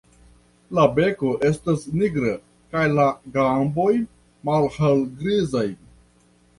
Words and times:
La 0.77 0.85
beko 0.95 1.33
estas 1.49 1.85
nigra 1.99 2.33
kaj 2.73 2.87
la 2.97 3.07
gamboj 3.39 3.89
malhelgrizaj. 4.53 5.67